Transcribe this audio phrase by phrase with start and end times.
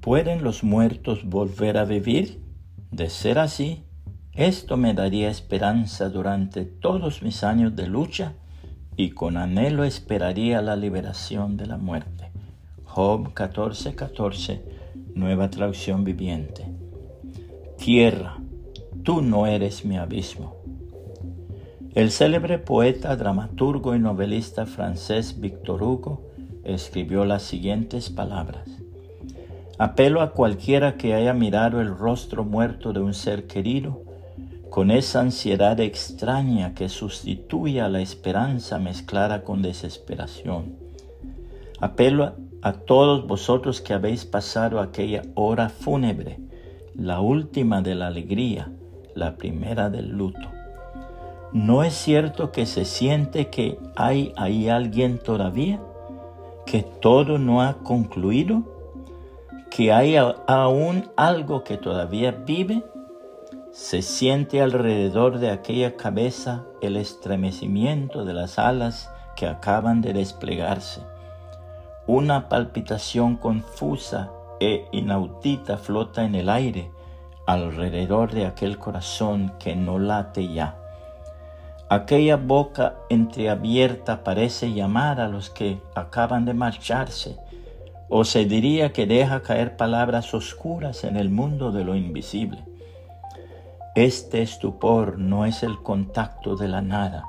[0.00, 2.40] ¿Pueden los muertos volver a vivir?
[2.90, 3.84] De ser así,
[4.32, 8.32] esto me daría esperanza durante todos mis años de lucha
[8.96, 12.30] y con anhelo esperaría la liberación de la muerte.
[12.84, 14.64] Job 14:14, 14,
[15.14, 16.64] nueva traducción viviente.
[17.76, 18.38] Tierra,
[19.02, 20.56] tú no eres mi abismo.
[21.94, 26.30] El célebre poeta, dramaturgo y novelista francés Victor Hugo
[26.64, 28.80] escribió las siguientes palabras.
[29.80, 34.02] Apelo a cualquiera que haya mirado el rostro muerto de un ser querido
[34.68, 40.76] con esa ansiedad extraña que sustituye a la esperanza mezclada con desesperación.
[41.80, 46.38] Apelo a todos vosotros que habéis pasado aquella hora fúnebre,
[46.94, 48.70] la última de la alegría,
[49.14, 50.46] la primera del luto.
[51.54, 55.80] ¿No es cierto que se siente que hay ahí alguien todavía?
[56.66, 58.78] ¿Que todo no ha concluido?
[59.70, 62.82] Que hay aún algo que todavía vive,
[63.70, 71.02] se siente alrededor de aquella cabeza el estremecimiento de las alas que acaban de desplegarse.
[72.06, 76.90] Una palpitación confusa e inaudita flota en el aire
[77.46, 80.76] alrededor de aquel corazón que no late ya.
[81.88, 87.38] Aquella boca entreabierta parece llamar a los que acaban de marcharse
[88.12, 92.64] o se diría que deja caer palabras oscuras en el mundo de lo invisible.
[93.94, 97.24] Este estupor no es el contacto de la nada,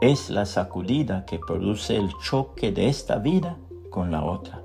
[0.00, 3.58] es la sacudida que produce el choque de esta vida
[3.90, 4.62] con la otra.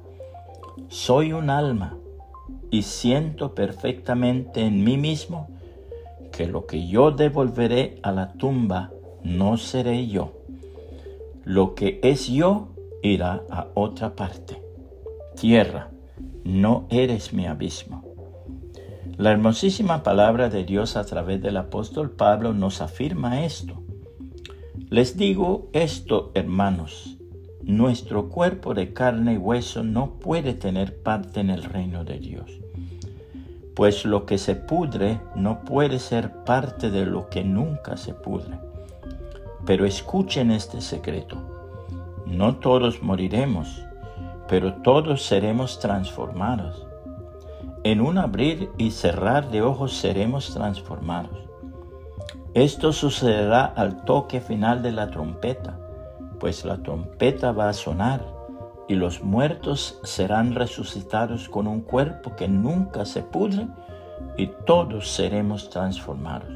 [0.87, 1.97] Soy un alma
[2.71, 5.49] y siento perfectamente en mí mismo
[6.31, 8.91] que lo que yo devolveré a la tumba
[9.21, 10.31] no seré yo.
[11.43, 12.69] Lo que es yo
[13.01, 14.64] irá a otra parte
[15.35, 15.89] tierra,
[16.43, 18.03] no eres mi abismo.
[19.17, 23.81] La hermosísima palabra de Dios a través del apóstol Pablo nos afirma esto.
[24.89, 27.17] Les digo esto, hermanos,
[27.63, 32.51] nuestro cuerpo de carne y hueso no puede tener parte en el reino de Dios,
[33.75, 38.59] pues lo que se pudre no puede ser parte de lo que nunca se pudre.
[39.65, 41.37] Pero escuchen este secreto,
[42.25, 43.81] no todos moriremos,
[44.47, 46.85] pero todos seremos transformados.
[47.83, 51.45] En un abrir y cerrar de ojos seremos transformados.
[52.53, 55.77] Esto sucederá al toque final de la trompeta,
[56.39, 58.25] pues la trompeta va a sonar
[58.87, 63.67] y los muertos serán resucitados con un cuerpo que nunca se pudre
[64.37, 66.53] y todos seremos transformados.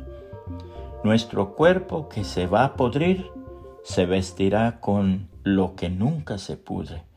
[1.04, 3.32] Nuestro cuerpo que se va a podrir
[3.84, 7.09] se vestirá con lo que nunca se pudre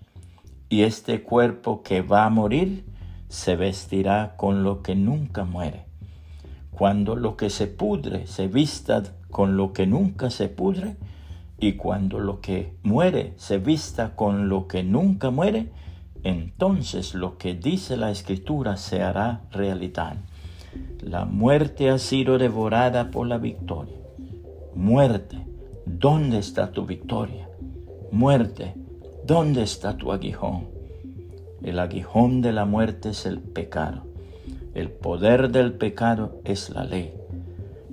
[0.73, 2.87] y este cuerpo que va a morir
[3.29, 5.85] se vestirá con lo que nunca muere.
[6.71, 10.97] Cuando lo que se pudre se vista con lo que nunca se pudre,
[11.59, 15.69] y cuando lo que muere se vista con lo que nunca muere,
[16.25, 20.17] entonces lo que dice la escritura se hará realidad.
[21.03, 23.99] La muerte ha sido devorada por la victoria.
[24.75, 25.37] Muerte,
[25.85, 27.47] ¿dónde está tu victoria?
[28.11, 28.75] Muerte,
[29.25, 30.67] ¿Dónde está tu aguijón?
[31.63, 34.03] El aguijón de la muerte es el pecado.
[34.75, 37.15] El poder del pecado es la ley.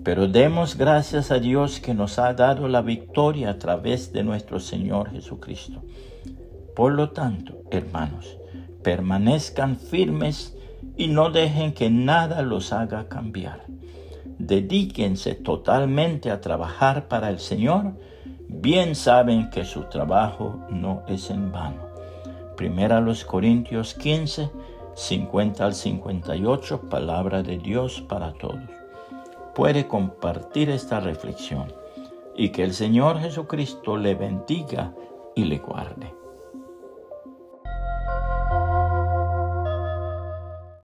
[0.03, 4.59] Pero demos gracias a Dios que nos ha dado la victoria a través de nuestro
[4.59, 5.83] Señor Jesucristo.
[6.75, 8.35] Por lo tanto, hermanos,
[8.81, 10.57] permanezcan firmes
[10.97, 13.65] y no dejen que nada los haga cambiar.
[14.39, 17.93] Dedíquense totalmente a trabajar para el Señor
[18.49, 21.87] bien saben que su trabajo no es en vano.
[22.57, 24.49] Primera los Corintios 15,
[24.95, 28.59] 50 al 58, palabra de Dios para todos.
[29.55, 31.71] Puede compartir esta reflexión
[32.35, 34.93] y que el Señor Jesucristo le bendiga
[35.35, 36.13] y le guarde.